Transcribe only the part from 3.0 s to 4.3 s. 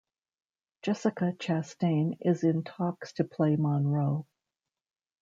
to play Monroe.